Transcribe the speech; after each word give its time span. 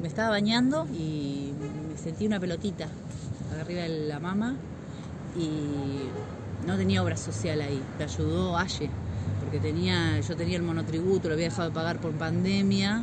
Me 0.00 0.08
estaba 0.08 0.30
bañando 0.30 0.86
y 0.94 1.52
me 1.90 1.98
sentí 1.98 2.26
una 2.26 2.40
pelotita 2.40 2.86
arriba 3.60 3.82
de 3.82 4.06
la 4.06 4.18
mama 4.18 4.56
y 5.36 6.66
no 6.66 6.76
tenía 6.76 7.02
obra 7.02 7.18
social 7.18 7.60
ahí. 7.60 7.82
Me 7.98 8.04
ayudó 8.04 8.56
Aye, 8.56 8.88
porque 9.44 9.58
tenía, 9.58 10.18
yo 10.20 10.36
tenía 10.36 10.56
el 10.56 10.62
monotributo, 10.62 11.28
lo 11.28 11.34
había 11.34 11.50
dejado 11.50 11.68
de 11.68 11.74
pagar 11.74 12.00
por 12.00 12.12
pandemia 12.12 13.02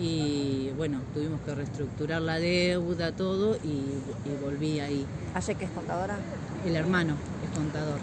y 0.00 0.70
bueno, 0.78 1.00
tuvimos 1.12 1.40
que 1.42 1.54
reestructurar 1.54 2.22
la 2.22 2.38
deuda, 2.38 3.12
todo 3.12 3.56
y, 3.56 3.68
y 3.68 4.42
volví 4.42 4.80
ahí. 4.80 5.04
¿Aye 5.34 5.56
que 5.56 5.66
es 5.66 5.70
contadora? 5.72 6.16
El 6.64 6.76
hermano 6.76 7.16
es 7.44 7.58
contador. 7.58 7.98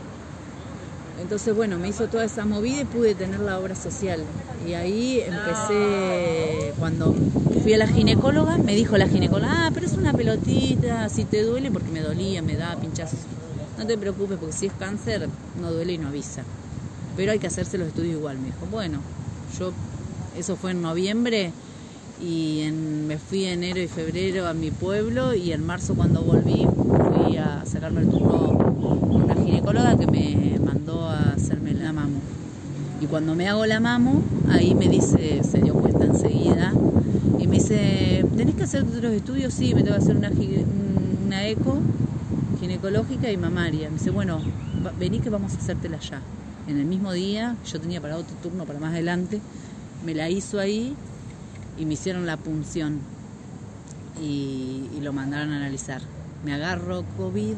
Entonces, 1.22 1.56
bueno, 1.56 1.78
me 1.78 1.88
hizo 1.88 2.08
toda 2.08 2.26
esa 2.26 2.46
movida 2.46 2.82
y 2.82 2.86
pude 2.86 3.16
tener 3.16 3.40
la 3.40 3.60
obra 3.60 3.76
social. 3.76 4.20
Y 4.68 4.74
ahí 4.74 5.22
empecé, 5.22 6.74
cuando 6.80 7.14
fui 7.64 7.74
a 7.74 7.78
la 7.78 7.88
ginecóloga, 7.88 8.58
me 8.58 8.76
dijo 8.76 8.98
la 8.98 9.08
ginecóloga, 9.08 9.68
ah, 9.68 9.72
pero 9.74 9.86
es 9.86 9.94
una 9.94 10.14
pelotita, 10.14 11.10
si 11.10 11.24
te 11.26 11.44
duele, 11.44 11.72
porque 11.72 11.90
me 11.92 12.02
dolía, 12.02 12.42
me 12.42 12.56
da 12.56 12.76
pinchazos. 12.76 13.20
No 13.78 13.86
te 13.86 13.98
preocupes, 13.98 14.38
porque 14.40 14.54
si 14.54 14.68
es 14.68 14.74
cáncer, 14.74 15.28
no 15.62 15.72
duele 15.72 15.94
y 15.94 15.98
no 15.98 16.08
avisa. 16.08 16.44
Pero 17.18 17.32
hay 17.32 17.40
que 17.40 17.48
hacerse 17.48 17.78
los 17.78 17.88
estudios 17.88 18.18
igual, 18.18 18.38
me 18.38 18.46
dijo. 18.46 18.66
Bueno, 18.72 19.00
yo, 19.60 19.72
eso 20.38 20.56
fue 20.56 20.72
en 20.72 20.82
noviembre 20.82 21.52
y 22.22 22.62
en, 22.62 23.08
me 23.08 23.18
fui 23.18 23.46
enero 23.46 23.80
y 23.80 23.88
febrero 23.88 24.48
a 24.48 24.54
mi 24.54 24.72
pueblo 24.72 25.34
y 25.34 25.52
en 25.52 25.66
marzo 25.66 25.96
cuando 25.96 26.22
volví 26.22 26.66
fui 27.14 27.38
a 27.38 27.66
sacarme 27.66 28.02
el 28.02 28.10
turno 28.10 28.58
con 28.58 29.24
una 29.24 29.36
ginecóloga 29.36 29.98
que 29.98 30.08
me 30.08 30.60
mandó 30.60 31.02
a 31.10 31.34
hacerme 31.34 31.74
la 31.74 31.92
mamo. 31.94 32.22
Y 33.06 33.08
cuando 33.08 33.36
me 33.36 33.48
hago 33.48 33.68
la 33.68 33.80
mamo, 33.80 34.20
ahí 34.50 34.74
me 34.74 34.90
dice, 34.90 35.44
se 35.44 35.60
dio 35.60 35.76
cuenta 35.76 36.06
enseguida, 36.06 36.74
y 37.38 37.46
me 37.46 37.58
dice, 37.58 38.26
¿tenés 38.36 38.56
que 38.56 38.64
hacer 38.64 38.82
otros 38.82 39.14
estudios? 39.14 39.54
Sí, 39.54 39.76
me 39.76 39.84
tengo 39.84 39.96
que 39.96 40.02
hacer 40.02 40.18
una, 40.18 40.32
una 41.24 41.48
eco 41.48 41.78
ginecológica 42.60 43.30
y 43.30 43.38
mamaria. 43.38 43.92
Me 43.92 44.00
dice, 44.00 44.10
bueno, 44.10 44.40
vení 44.98 45.20
que 45.20 45.30
vamos 45.30 45.54
a 45.54 45.58
hacértela 45.58 46.00
ya. 46.00 46.20
En 46.68 46.80
el 46.80 46.86
mismo 46.86 47.14
día, 47.14 47.56
yo 47.72 47.80
tenía 47.80 48.02
para 48.02 48.18
otro 48.18 48.36
turno 48.42 48.66
para 48.66 48.80
más 48.80 48.92
adelante, 48.94 49.40
me 50.04 50.16
la 50.16 50.32
hizo 50.32 50.60
ahí 50.60 50.96
y 51.78 51.86
me 51.86 51.94
hicieron 51.94 52.26
la 52.26 52.38
punción 52.38 53.02
y, 54.20 54.90
y 54.98 55.02
lo 55.02 55.14
mandaron 55.14 55.52
a 55.52 55.58
analizar. 55.58 56.02
Me 56.44 56.56
agarro 56.56 57.06
COVID 57.20 57.54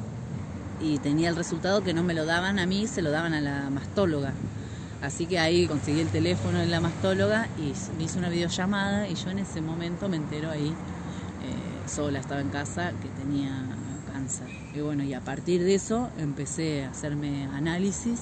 y 0.81 0.97
tenía 0.97 1.29
el 1.29 1.37
resultado 1.37 1.83
que 1.83 1.93
no 1.93 2.03
me 2.03 2.13
lo 2.13 2.25
daban 2.25 2.59
a 2.59 2.65
mí, 2.65 2.85
se 2.85 3.01
lo 3.01 3.11
daban 3.11 3.33
a 3.33 3.39
la 3.39 3.69
mastóloga. 3.69 4.33
Así 5.01 5.27
que 5.27 5.37
ahí 5.37 5.67
conseguí 5.67 5.99
el 5.99 6.09
teléfono 6.09 6.59
de 6.59 6.65
la 6.65 6.81
mastóloga 6.81 7.47
y 7.57 7.73
me 7.97 8.05
hizo 8.05 8.17
una 8.17 8.29
videollamada 8.29 9.07
y 9.07 9.15
yo 9.15 9.29
en 9.29 9.39
ese 9.39 9.61
momento 9.61 10.09
me 10.09 10.17
entero 10.17 10.49
ahí, 10.49 10.69
eh, 10.69 11.89
sola 11.89 12.19
estaba 12.19 12.41
en 12.41 12.49
casa, 12.49 12.93
que 13.01 13.09
tenía 13.09 13.51
cáncer. 14.11 14.47
Y 14.73 14.79
bueno, 14.81 15.03
y 15.03 15.13
a 15.13 15.21
partir 15.21 15.63
de 15.63 15.75
eso 15.75 16.09
empecé 16.17 16.85
a 16.85 16.89
hacerme 16.89 17.45
análisis 17.53 18.21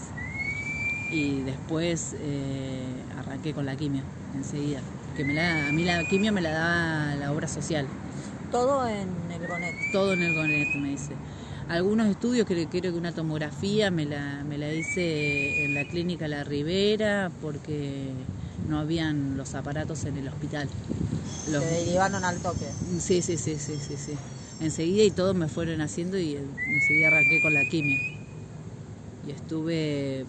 y 1.12 1.42
después 1.42 2.16
eh, 2.20 2.84
arranqué 3.18 3.53
con 3.53 3.66
la 3.66 3.76
quimio 3.78 4.03
enseguida. 4.36 4.81
Que 5.16 5.23
me 5.23 5.34
la, 5.34 5.70
a 5.70 5.72
mí 5.72 5.86
la 5.86 6.03
quimio 6.03 6.34
me 6.34 6.42
la 6.42 6.52
da 6.52 7.16
la 7.16 7.31
obra 7.31 7.48
social. 7.48 7.88
Todo 8.52 8.86
en 8.86 9.08
el 9.31 9.48
GONET. 9.48 9.76
Todo 9.94 10.14
en 10.14 10.23
el 10.23 10.36
GONET, 10.36 10.76
me 10.76 10.90
dice 10.90 11.14
algunos 11.67 12.08
estudios, 12.08 12.45
creo, 12.45 12.67
creo 12.69 12.91
que 12.94 12.97
una 12.97 13.11
tomografía 13.11 13.91
me 13.91 14.05
la, 14.05 14.44
me 14.44 14.58
la 14.58 14.71
hice 14.71 15.66
en 15.66 15.73
la 15.73 15.85
clínica 15.85 16.27
La 16.27 16.44
Ribera 16.44 17.31
porque 17.41 18.11
no 18.67 18.80
habían 18.80 19.38
los 19.38 19.55
aparatos 19.55 20.05
en 20.05 20.17
el 20.17 20.27
hospital. 20.27 20.67
Los... 21.52 21.63
Te 21.63 21.69
derivaron 21.69 22.23
al 22.23 22.38
toque. 22.39 22.66
Sí, 22.99 23.22
sí, 23.22 23.38
sí, 23.38 23.55
sí, 23.57 23.77
sí, 23.77 23.95
sí. 23.97 24.13
Enseguida 24.61 25.03
y 25.03 25.11
todos 25.11 25.35
me 25.35 25.47
fueron 25.47 25.81
haciendo 25.81 26.17
y 26.17 26.35
enseguida 26.35 27.07
arranqué 27.07 27.41
con 27.41 27.53
la 27.53 27.66
quimio. 27.66 27.97
Y 29.27 29.31
estuve 29.31 30.25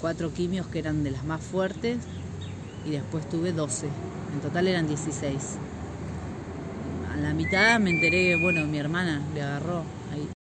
cuatro 0.00 0.32
quimios 0.32 0.66
que 0.66 0.78
eran 0.78 1.04
de 1.04 1.10
las 1.10 1.24
más 1.24 1.42
fuertes 1.42 1.98
y 2.86 2.90
después 2.90 3.28
tuve 3.28 3.52
12. 3.52 3.86
En 4.34 4.40
total 4.40 4.68
eran 4.68 4.88
16. 4.88 5.34
A 7.12 7.16
la 7.16 7.34
mitad 7.34 7.78
me 7.78 7.90
enteré, 7.90 8.36
bueno, 8.36 8.64
mi 8.66 8.78
hermana 8.78 9.22
le 9.34 9.42
agarró 9.42 9.82
ahí. 10.12 10.28